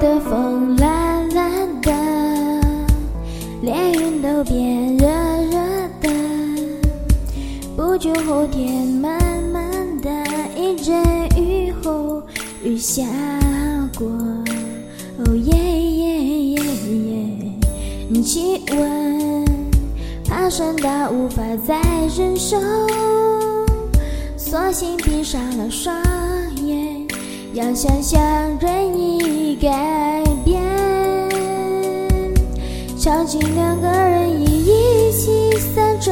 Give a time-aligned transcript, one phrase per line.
[0.00, 1.92] 的风懒懒的，
[3.62, 5.58] 连云都变热热
[6.00, 6.08] 的。
[7.76, 9.18] 不久后天慢
[9.52, 9.60] 慢
[10.00, 10.08] 的，
[10.56, 11.02] 一阵
[11.36, 12.22] 雨后
[12.62, 13.04] 雨下
[13.98, 14.06] 过。
[14.06, 16.62] 哦耶耶耶
[18.12, 19.44] 耶，气温
[20.24, 21.80] 爬升到无法再
[22.16, 22.56] 忍受，
[24.36, 25.92] 索性闭上了双
[26.64, 27.04] 眼。
[27.54, 28.20] 要想象
[28.60, 29.68] 任意改
[33.28, 36.10] 场景两个人已一起散着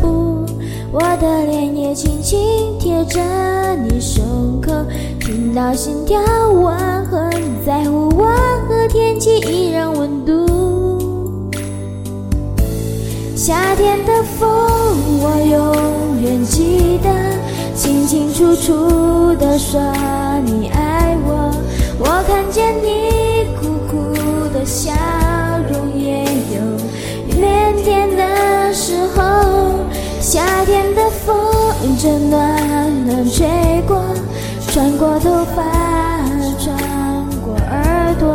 [0.00, 0.44] 步，
[0.90, 3.20] 我的脸也轻轻贴着
[3.84, 4.72] 你胸口，
[5.20, 6.18] 听到心跳
[6.50, 6.72] 我
[7.08, 7.30] 很，
[7.64, 8.26] 在乎我
[8.66, 11.48] 和天气一样温度。
[13.36, 14.50] 夏天的风，
[15.22, 17.08] 我永远记得，
[17.76, 19.80] 清清楚楚的说
[33.36, 33.46] 吹
[33.86, 34.02] 过，
[34.68, 35.62] 穿过头发，
[36.58, 36.74] 穿
[37.44, 38.34] 过耳朵。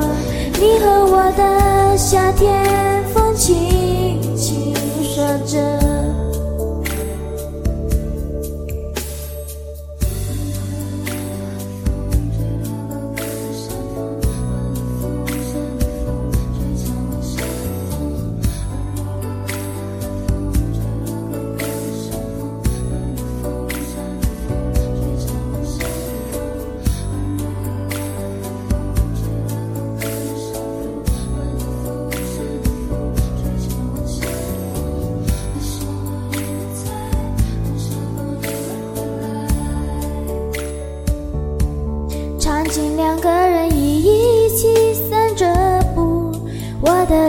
[0.59, 3.20] 你和我的夏天，风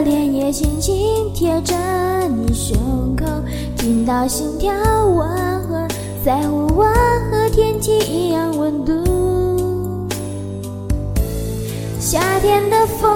[0.03, 1.73] 脸也轻轻贴着
[2.27, 3.25] 你胸口，
[3.77, 4.73] 听到心跳
[5.05, 5.27] 温
[5.63, 5.87] 和，
[6.23, 6.83] 在乎我
[7.31, 8.93] 和天气一样温度。
[11.99, 13.09] 夏天的风，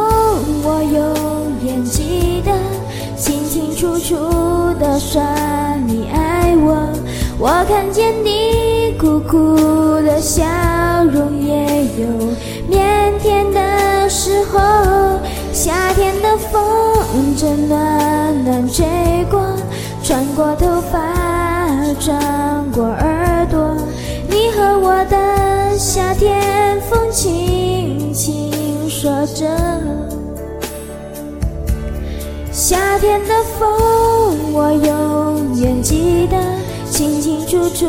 [0.64, 2.52] 我永远记得，
[3.18, 4.16] 清清楚楚
[4.80, 5.22] 的说
[5.86, 6.88] 你爱我，
[7.38, 9.56] 我看见你苦苦
[10.02, 10.44] 的笑
[11.12, 11.38] 容。
[11.40, 12.08] 也有
[12.70, 14.60] 腼腆的时候，
[20.38, 21.00] 过头发，
[22.00, 23.76] 穿过耳朵。
[24.30, 29.48] 你和我的夏天，风轻轻说着。
[32.52, 36.38] 夏天的风，我永远记得，
[36.88, 37.88] 清清楚楚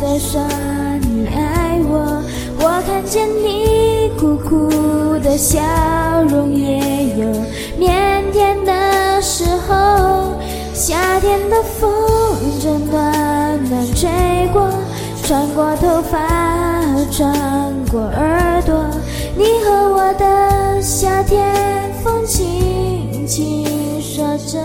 [0.00, 0.40] 的说
[1.00, 2.22] 你爱我。
[2.60, 4.70] 我看见你苦苦
[5.18, 5.60] 的笑
[6.30, 6.78] 容，也
[7.16, 7.26] 有
[7.80, 10.21] 腼腆的时候。
[10.84, 11.88] 夏天的风
[12.60, 14.10] 正暖暖吹
[14.52, 14.68] 过，
[15.22, 16.18] 穿过头发，
[17.08, 17.32] 穿
[17.88, 18.84] 过耳朵。
[19.36, 21.54] 你和我的夏天，
[22.02, 23.64] 风轻轻
[24.02, 24.58] 说着。